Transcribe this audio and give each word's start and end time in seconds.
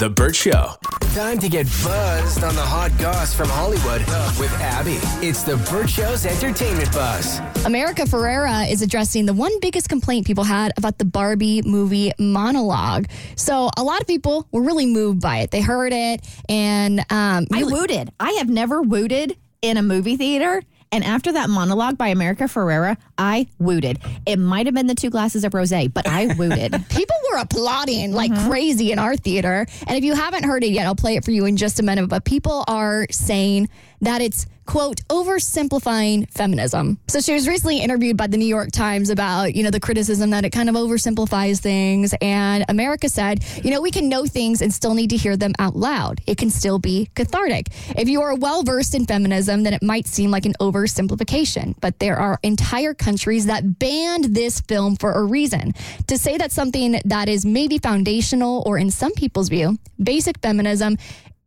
The 0.00 0.08
Burt 0.08 0.34
Show. 0.34 0.76
Time 1.14 1.38
to 1.40 1.48
get 1.50 1.66
buzzed 1.84 2.42
on 2.42 2.54
the 2.54 2.62
hot 2.62 2.90
goss 2.98 3.34
from 3.34 3.50
Hollywood 3.50 4.00
with 4.40 4.50
Abby. 4.54 4.96
It's 5.24 5.42
The 5.42 5.58
Burt 5.70 5.90
Show's 5.90 6.24
entertainment 6.24 6.90
buzz. 6.90 7.38
America 7.66 8.04
Ferrera 8.04 8.66
is 8.70 8.80
addressing 8.80 9.26
the 9.26 9.34
one 9.34 9.52
biggest 9.60 9.90
complaint 9.90 10.26
people 10.26 10.44
had 10.44 10.72
about 10.78 10.96
the 10.96 11.04
Barbie 11.04 11.60
movie 11.60 12.12
monologue. 12.18 13.08
So 13.36 13.68
a 13.76 13.82
lot 13.82 14.00
of 14.00 14.06
people 14.06 14.48
were 14.52 14.62
really 14.62 14.86
moved 14.86 15.20
by 15.20 15.40
it. 15.40 15.50
They 15.50 15.60
heard 15.60 15.92
it 15.92 16.26
and 16.48 17.00
um, 17.00 17.46
I 17.52 17.58
really- 17.58 17.74
wooted. 17.74 18.10
I 18.18 18.32
have 18.38 18.48
never 18.48 18.80
wooted 18.80 19.36
in 19.60 19.76
a 19.76 19.82
movie 19.82 20.16
theater. 20.16 20.62
And 20.92 21.04
after 21.04 21.30
that 21.32 21.48
monologue 21.48 21.96
by 21.96 22.08
America 22.08 22.44
Ferrera, 22.44 22.96
I 23.16 23.46
wooted. 23.60 24.00
It 24.26 24.38
might 24.40 24.66
have 24.66 24.74
been 24.74 24.88
the 24.88 24.94
two 24.94 25.08
glasses 25.10 25.44
of 25.44 25.52
rosé, 25.52 25.92
but 25.92 26.06
I 26.08 26.34
wooted. 26.34 26.72
people 26.90 27.16
were 27.30 27.38
applauding 27.38 28.12
like 28.12 28.30
Mm-hmm. 28.32 28.48
crazy 28.50 28.92
in 28.92 28.98
our 28.98 29.16
theater. 29.16 29.66
And 29.86 29.96
if 29.96 30.04
you 30.04 30.14
haven't 30.14 30.44
heard 30.44 30.62
it 30.64 30.70
yet, 30.70 30.86
I'll 30.86 30.94
play 30.96 31.16
it 31.16 31.24
for 31.24 31.30
you 31.30 31.46
in 31.46 31.56
just 31.56 31.78
a 31.80 31.82
minute. 31.82 32.08
But 32.08 32.24
people 32.24 32.64
are 32.68 33.06
saying 33.10 33.68
that 34.00 34.20
it's, 34.20 34.46
quote, 34.70 35.00
oversimplifying 35.08 36.30
feminism. 36.30 36.96
So 37.08 37.18
she 37.20 37.34
was 37.34 37.48
recently 37.48 37.80
interviewed 37.80 38.16
by 38.16 38.28
the 38.28 38.36
New 38.36 38.46
York 38.46 38.70
Times 38.70 39.10
about, 39.10 39.56
you 39.56 39.64
know, 39.64 39.70
the 39.70 39.80
criticism 39.80 40.30
that 40.30 40.44
it 40.44 40.50
kind 40.50 40.68
of 40.68 40.76
oversimplifies 40.76 41.58
things. 41.58 42.14
And 42.20 42.64
America 42.68 43.08
said, 43.08 43.44
you 43.64 43.72
know, 43.72 43.80
we 43.80 43.90
can 43.90 44.08
know 44.08 44.26
things 44.26 44.62
and 44.62 44.72
still 44.72 44.94
need 44.94 45.10
to 45.10 45.16
hear 45.16 45.36
them 45.36 45.54
out 45.58 45.74
loud. 45.74 46.20
It 46.24 46.38
can 46.38 46.50
still 46.50 46.78
be 46.78 47.10
cathartic. 47.16 47.66
If 47.96 48.08
you 48.08 48.22
are 48.22 48.36
well 48.36 48.62
versed 48.62 48.94
in 48.94 49.06
feminism, 49.06 49.64
then 49.64 49.74
it 49.74 49.82
might 49.82 50.06
seem 50.06 50.30
like 50.30 50.46
an 50.46 50.54
oversimplification. 50.60 51.74
But 51.80 51.98
there 51.98 52.16
are 52.16 52.38
entire 52.44 52.94
countries 52.94 53.46
that 53.46 53.80
banned 53.80 54.36
this 54.36 54.60
film 54.60 54.94
for 54.94 55.14
a 55.14 55.24
reason. 55.24 55.72
To 56.06 56.16
say 56.16 56.38
that 56.38 56.52
something 56.52 57.00
that 57.06 57.28
is 57.28 57.44
maybe 57.44 57.78
foundational 57.78 58.62
or 58.64 58.78
in 58.78 58.92
some 58.92 59.14
people's 59.14 59.48
view, 59.48 59.78
basic 60.00 60.38
feminism, 60.38 60.96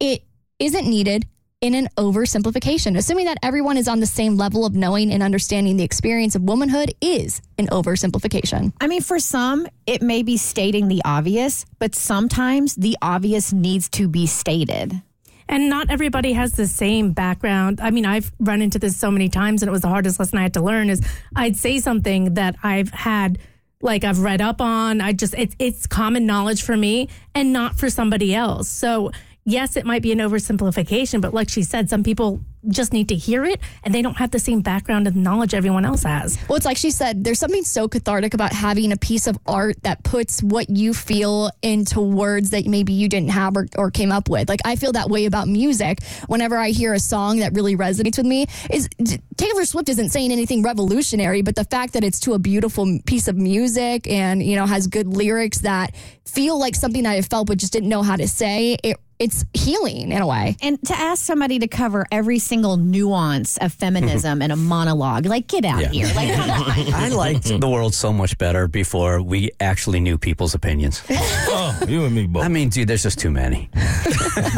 it 0.00 0.24
isn't 0.58 0.88
needed 0.88 1.24
in 1.62 1.74
an 1.74 1.88
oversimplification. 1.96 2.98
Assuming 2.98 3.24
that 3.24 3.38
everyone 3.42 3.78
is 3.78 3.88
on 3.88 4.00
the 4.00 4.06
same 4.06 4.36
level 4.36 4.66
of 4.66 4.74
knowing 4.74 5.10
and 5.10 5.22
understanding 5.22 5.76
the 5.76 5.84
experience 5.84 6.34
of 6.34 6.42
womanhood 6.42 6.92
is 7.00 7.40
an 7.56 7.68
oversimplification. 7.68 8.72
I 8.80 8.88
mean, 8.88 9.00
for 9.00 9.18
some, 9.18 9.66
it 9.86 10.02
may 10.02 10.22
be 10.22 10.36
stating 10.36 10.88
the 10.88 11.00
obvious, 11.04 11.64
but 11.78 11.94
sometimes 11.94 12.74
the 12.74 12.98
obvious 13.00 13.52
needs 13.52 13.88
to 13.90 14.08
be 14.08 14.26
stated. 14.26 15.00
And 15.48 15.68
not 15.68 15.90
everybody 15.90 16.32
has 16.32 16.52
the 16.52 16.66
same 16.66 17.12
background. 17.12 17.80
I 17.80 17.90
mean, 17.90 18.06
I've 18.06 18.32
run 18.40 18.60
into 18.60 18.78
this 18.78 18.96
so 18.96 19.10
many 19.10 19.28
times, 19.28 19.62
and 19.62 19.68
it 19.68 19.72
was 19.72 19.82
the 19.82 19.88
hardest 19.88 20.18
lesson 20.18 20.38
I 20.38 20.42
had 20.42 20.54
to 20.54 20.62
learn. 20.62 20.90
Is 20.90 21.00
I'd 21.36 21.56
say 21.56 21.78
something 21.78 22.34
that 22.34 22.56
I've 22.62 22.90
had, 22.90 23.38
like 23.80 24.02
I've 24.02 24.20
read 24.20 24.40
up 24.40 24.60
on. 24.60 25.00
I 25.00 25.12
just 25.12 25.34
it's 25.36 25.54
it's 25.58 25.86
common 25.86 26.26
knowledge 26.26 26.62
for 26.62 26.76
me, 26.76 27.08
and 27.34 27.52
not 27.52 27.78
for 27.78 27.90
somebody 27.90 28.34
else. 28.34 28.68
So 28.68 29.12
yes, 29.44 29.76
it 29.76 29.84
might 29.84 30.02
be 30.02 30.12
an 30.12 30.18
oversimplification, 30.18 31.20
but 31.20 31.34
like 31.34 31.48
she 31.48 31.62
said, 31.62 31.88
some 31.90 32.02
people 32.02 32.40
just 32.68 32.92
need 32.92 33.08
to 33.08 33.16
hear 33.16 33.44
it, 33.44 33.60
and 33.82 33.92
they 33.92 34.02
don't 34.02 34.18
have 34.18 34.30
the 34.30 34.38
same 34.38 34.60
background 34.60 35.08
and 35.08 35.16
knowledge 35.16 35.52
everyone 35.52 35.84
else 35.84 36.04
has. 36.04 36.38
Well, 36.48 36.56
it's 36.56 36.64
like 36.64 36.76
she 36.76 36.92
said, 36.92 37.24
there's 37.24 37.40
something 37.40 37.64
so 37.64 37.88
cathartic 37.88 38.34
about 38.34 38.52
having 38.52 38.92
a 38.92 38.96
piece 38.96 39.26
of 39.26 39.36
art 39.46 39.82
that 39.82 40.04
puts 40.04 40.42
what 40.42 40.70
you 40.70 40.94
feel 40.94 41.50
into 41.62 42.00
words 42.00 42.50
that 42.50 42.66
maybe 42.66 42.92
you 42.92 43.08
didn't 43.08 43.30
have 43.30 43.56
or, 43.56 43.66
or 43.76 43.90
came 43.90 44.12
up 44.12 44.28
with. 44.28 44.48
Like, 44.48 44.60
I 44.64 44.76
feel 44.76 44.92
that 44.92 45.08
way 45.10 45.26
about 45.26 45.48
music. 45.48 46.04
Whenever 46.28 46.56
I 46.56 46.70
hear 46.70 46.94
a 46.94 47.00
song 47.00 47.38
that 47.38 47.52
really 47.52 47.76
resonates 47.76 48.16
with 48.16 48.26
me, 48.26 48.46
is 48.70 48.88
Taylor 49.36 49.64
Swift 49.64 49.88
isn't 49.88 50.10
saying 50.10 50.30
anything 50.30 50.62
revolutionary, 50.62 51.42
but 51.42 51.56
the 51.56 51.64
fact 51.64 51.94
that 51.94 52.04
it's 52.04 52.20
to 52.20 52.34
a 52.34 52.38
beautiful 52.38 53.00
piece 53.06 53.26
of 53.26 53.36
music 53.36 54.06
and, 54.06 54.40
you 54.40 54.54
know, 54.54 54.66
has 54.66 54.86
good 54.86 55.08
lyrics 55.08 55.58
that 55.60 55.96
feel 56.24 56.58
like 56.58 56.76
something 56.76 57.04
I 57.06 57.20
felt 57.22 57.48
but 57.48 57.58
just 57.58 57.72
didn't 57.72 57.88
know 57.88 58.02
how 58.02 58.14
to 58.14 58.28
say, 58.28 58.76
it, 58.84 58.98
it's 59.22 59.44
healing 59.54 60.10
in 60.10 60.20
a 60.20 60.26
way. 60.26 60.56
And 60.60 60.84
to 60.88 60.94
ask 60.94 61.24
somebody 61.24 61.60
to 61.60 61.68
cover 61.68 62.06
every 62.10 62.40
single 62.40 62.76
nuance 62.76 63.56
of 63.58 63.72
feminism 63.72 64.42
in 64.42 64.50
a 64.50 64.56
monologue, 64.56 65.26
like 65.26 65.46
get 65.46 65.64
out 65.64 65.86
here. 65.86 66.06
Like, 66.16 66.34
come 66.34 66.50
on. 66.50 66.62
I 66.94 67.08
liked 67.08 67.44
the 67.44 67.68
world 67.68 67.94
so 67.94 68.12
much 68.12 68.36
better 68.36 68.66
before 68.66 69.22
we 69.22 69.50
actually 69.60 70.00
knew 70.00 70.18
people's 70.18 70.54
opinions. 70.54 71.02
Oh, 71.54 71.78
you 71.86 72.04
and 72.06 72.14
me 72.14 72.26
both. 72.26 72.44
I 72.44 72.48
mean, 72.48 72.70
dude, 72.70 72.88
there's 72.88 73.02
just 73.02 73.18
too 73.18 73.30
many. 73.30 73.68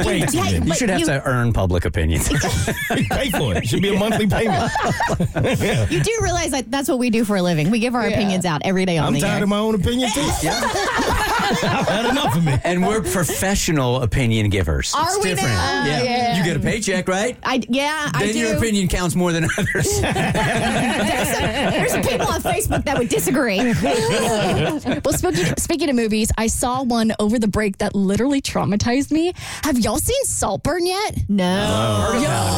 Way 0.04 0.20
too 0.20 0.38
many. 0.38 0.64
You 0.64 0.74
should 0.74 0.88
have 0.90 1.00
you- 1.00 1.06
to 1.06 1.20
earn 1.24 1.52
public 1.52 1.84
opinion. 1.84 2.20
You 2.94 3.08
pay 3.08 3.30
for 3.30 3.52
it. 3.52 3.64
It 3.64 3.68
should 3.68 3.82
be 3.82 3.94
a 3.94 3.98
monthly 3.98 4.26
payment. 4.28 4.70
You 5.90 6.00
do 6.02 6.18
realize 6.22 6.52
that 6.52 6.70
that's 6.70 6.88
what 6.88 6.98
we 6.98 7.10
do 7.10 7.24
for 7.24 7.34
a 7.36 7.42
living. 7.42 7.70
We 7.70 7.80
give 7.80 7.94
our 7.96 8.06
opinions 8.06 8.44
out 8.44 8.62
every 8.64 8.84
day 8.84 8.96
on 8.98 9.12
the. 9.12 9.18
I'm 9.18 9.22
tired 9.22 9.36
air. 9.38 9.42
of 9.42 9.48
my 9.48 9.58
own 9.58 9.74
opinion 9.74 10.10
too. 10.12 10.20
I've 11.62 11.88
had 11.88 12.06
enough 12.10 12.36
of 12.36 12.44
me. 12.44 12.54
and 12.64 12.86
we're 12.86 13.00
professional 13.02 14.02
opinion 14.02 14.48
givers. 14.50 14.94
Are 14.94 15.06
it's 15.08 15.18
we 15.18 15.30
different. 15.30 15.50
now? 15.54 15.84
Yeah. 15.86 16.02
Yeah. 16.02 16.38
You 16.38 16.44
get 16.44 16.56
a 16.56 16.60
paycheck, 16.60 17.08
right? 17.08 17.36
I, 17.42 17.62
yeah, 17.68 18.10
I 18.14 18.24
then 18.24 18.32
do. 18.32 18.38
your 18.38 18.56
opinion 18.56 18.88
counts 18.88 19.14
more 19.14 19.32
than 19.32 19.44
others. 19.58 20.00
There's 20.00 21.28
some, 21.28 21.42
there's 21.42 21.92
some 21.92 22.02
people 22.02 22.26
on 22.26 22.40
Facebook 22.42 22.84
that 22.84 22.98
would 22.98 23.08
disagree. 23.08 23.58
Well, 25.04 25.12
speaking, 25.12 25.56
speaking 25.56 25.90
of 25.90 25.96
movies, 25.96 26.30
I 26.38 26.46
saw 26.46 26.82
one 26.82 27.12
over 27.18 27.38
the 27.38 27.48
break 27.48 27.78
that 27.78 27.94
literally 27.94 28.40
traumatized 28.40 29.10
me. 29.10 29.32
Have 29.62 29.78
y'all 29.78 29.98
seen 29.98 30.22
Saltburn 30.24 30.86
yet? 30.86 31.16
No. 31.28 32.10
Yo, 32.14 32.20
y'all 32.22 32.22
need 32.22 32.53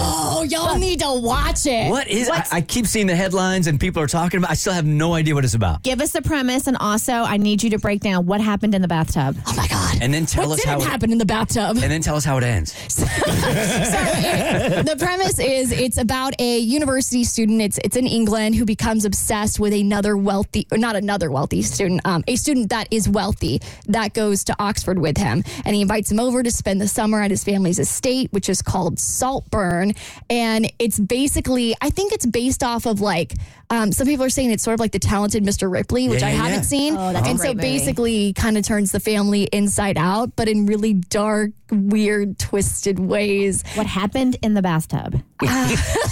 to 1.14 1.20
watch 1.20 1.66
it. 1.66 1.90
what 1.90 2.08
is? 2.08 2.28
I, 2.28 2.44
I 2.52 2.60
keep 2.60 2.86
seeing 2.86 3.06
the 3.06 3.16
headlines 3.16 3.66
and 3.66 3.78
people 3.78 4.02
are 4.02 4.06
talking 4.06 4.38
about. 4.38 4.50
I 4.50 4.54
still 4.54 4.72
have 4.72 4.86
no 4.86 5.14
idea 5.14 5.34
what 5.34 5.44
it's 5.44 5.54
about. 5.54 5.82
Give 5.82 6.00
us 6.00 6.12
the 6.12 6.22
premise, 6.22 6.66
and 6.66 6.76
also 6.78 7.12
I 7.12 7.36
need 7.36 7.62
you 7.62 7.70
to 7.70 7.78
break 7.78 8.00
down 8.00 8.26
what 8.26 8.40
happened 8.40 8.74
in 8.74 8.82
the 8.82 8.88
bathtub. 8.88 9.36
Oh 9.46 9.54
my 9.56 9.66
god! 9.68 9.98
And 10.00 10.12
then 10.12 10.26
tell 10.26 10.48
what 10.48 10.58
us 10.58 10.64
how 10.64 10.74
didn't 10.76 10.86
it- 10.86 10.90
happen 10.90 11.12
in 11.12 11.18
the 11.18 11.26
bathtub. 11.26 11.76
And 11.78 11.90
then 11.90 12.00
tell 12.02 12.16
us 12.16 12.24
how 12.24 12.36
it 12.38 12.44
ends. 12.44 12.72
so 12.92 13.04
it- 13.08 14.86
the 14.86 14.96
premise 14.98 15.38
is 15.38 15.72
it's 15.72 15.98
about 15.98 16.34
a 16.40 16.58
university 16.58 17.24
student. 17.24 17.60
It's 17.62 17.78
it's 17.84 17.96
in 17.96 18.06
England 18.06 18.54
who 18.56 18.64
becomes 18.64 19.04
obsessed 19.04 19.58
with 19.60 19.72
another 19.72 20.16
wealthy, 20.16 20.66
or 20.70 20.78
not 20.78 20.96
another 20.96 21.30
wealthy 21.30 21.62
student, 21.62 22.00
um, 22.04 22.24
a 22.28 22.36
student 22.36 22.70
that 22.70 22.88
is 22.90 23.08
wealthy 23.08 23.60
that 23.86 24.14
goes 24.14 24.44
to 24.44 24.56
Oxford 24.58 24.98
with 24.98 25.16
him, 25.16 25.42
and 25.64 25.74
he 25.74 25.82
invites 25.82 26.10
him 26.10 26.20
over 26.20 26.42
to 26.42 26.50
spend 26.50 26.80
the 26.80 26.88
summer 26.88 27.20
at 27.22 27.30
his 27.30 27.44
family's 27.44 27.78
estate, 27.78 28.32
which 28.32 28.48
is 28.48 28.62
called 28.62 28.98
Saltburn, 28.98 29.92
and 30.30 30.70
it's 30.78 30.95
basically 30.98 31.74
I 31.80 31.90
think 31.90 32.12
it's 32.12 32.26
based 32.26 32.62
off 32.62 32.86
of 32.86 33.00
like 33.00 33.34
um, 33.68 33.90
some 33.90 34.06
people 34.06 34.24
are 34.24 34.30
saying 34.30 34.52
it's 34.52 34.62
sort 34.62 34.74
of 34.74 34.80
like 34.80 34.92
the 34.92 34.98
talented 35.00 35.42
Mr. 35.44 35.70
Ripley, 35.70 36.08
which 36.08 36.20
Yeah, 36.20 36.28
I 36.28 36.30
yeah, 36.30 36.36
haven't 36.36 36.52
yeah. 36.54 36.60
seen, 36.62 36.96
Oh, 36.96 37.12
that's 37.12 37.26
a 37.26 37.30
and 37.30 37.38
great 37.38 37.48
so 37.48 37.54
movie. 37.54 37.68
basically 37.68 38.32
kind 38.34 38.56
of 38.56 38.64
turns 38.64 38.92
the 38.92 39.00
family 39.00 39.44
inside 39.52 39.98
out, 39.98 40.36
but 40.36 40.48
in 40.48 40.66
really 40.66 40.94
dark, 40.94 41.50
weird, 41.72 42.38
twisted 42.38 43.00
ways. 43.00 43.64
What 43.74 43.86
happened 43.86 44.36
in 44.42 44.54
the 44.54 44.62
bathtub? 44.62 45.20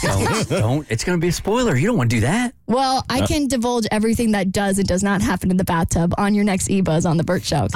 don't, 0.02 0.48
don't. 0.48 0.86
It's 0.90 1.04
going 1.04 1.16
to 1.16 1.20
be 1.20 1.28
a 1.28 1.32
spoiler. 1.32 1.76
You 1.76 1.86
don't 1.86 1.96
want 1.96 2.10
to 2.10 2.16
do 2.16 2.20
that. 2.22 2.54
Well, 2.66 3.04
I 3.08 3.24
can 3.24 3.46
divulge 3.46 3.86
everything 3.92 4.32
that 4.32 4.50
does 4.50 4.78
and 4.80 4.88
does 4.88 5.04
not 5.04 5.22
happen 5.22 5.52
in 5.52 5.56
the 5.56 5.64
bathtub 5.64 6.12
on 6.18 6.34
your 6.34 6.44
next 6.44 6.68
e-buzz 6.70 7.06
on 7.06 7.18
the 7.18 7.24
Burt 7.24 7.44
Show. 7.44 7.68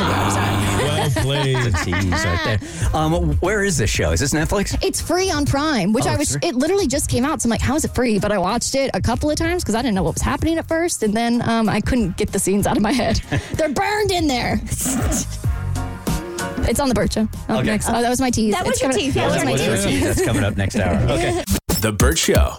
Well 1.14 1.24
played. 1.24 1.74
Tease 1.84 2.10
right 2.24 2.58
there. 2.60 2.90
Um, 2.94 3.34
where 3.36 3.62
is 3.64 3.76
this 3.78 3.90
show? 3.90 4.10
Is 4.12 4.20
this 4.20 4.32
Netflix? 4.34 4.76
It's 4.84 5.00
free 5.00 5.30
on 5.30 5.44
Prime, 5.46 5.92
which 5.92 6.04
Oh, 6.06 6.10
I 6.10 6.12
it's 6.12 6.18
was. 6.20 6.32
free? 6.32 6.48
It 6.48 6.54
literally 6.54 6.86
just 6.86 7.08
came 7.10 7.24
out, 7.24 7.40
so 7.42 7.46
I'm 7.46 7.50
like, 7.50 7.60
"How 7.60 7.74
is 7.76 7.84
it 7.84 7.94
free?" 7.94 8.18
But 8.18 8.32
I 8.32 8.38
watched 8.38 8.74
it 8.74 8.90
a 8.94 9.00
couple 9.00 9.30
of 9.30 9.36
times 9.36 9.62
because 9.62 9.74
I 9.74 9.82
didn't 9.82 9.94
know 9.94 10.02
what 10.02 10.14
was 10.14 10.22
happening 10.22 10.58
at 10.58 10.66
first, 10.68 11.02
and 11.02 11.14
then 11.14 11.42
um, 11.48 11.68
I 11.68 11.80
couldn't 11.80 12.16
get 12.16 12.32
the 12.32 12.38
scenes 12.38 12.66
out 12.66 12.76
of 12.76 12.82
my 12.82 12.92
head. 12.92 13.16
They're 13.54 13.68
burned 13.68 14.10
in 14.10 14.26
there. 14.26 14.60
it's 16.68 16.80
on 16.80 16.88
the 16.88 16.94
Burt 16.94 17.12
Show. 17.12 17.22
Up 17.22 17.50
Okay. 17.50 17.62
next. 17.64 17.88
Oh, 17.88 18.00
that 18.00 18.08
was 18.10 18.20
my 18.20 18.30
tease. 18.30 18.54
That 18.54 18.64
was 18.66 18.72
It's 18.74 18.82
your 18.82 18.90
coming- 18.90 19.04
tease. 19.06 19.14
That 19.14 19.20
Yeah, 19.20 19.26
was 19.26 19.36
that 19.36 19.44
my 19.44 19.52
was 19.52 19.66
your 19.66 19.76
tease. 19.76 20.02
That's 20.04 20.24
coming 20.24 20.44
up 20.44 20.56
next 20.56 20.76
hour. 20.76 20.94
Okay. 21.10 21.42
The 21.80 21.92
Burt 21.92 22.18
Show. 22.18 22.58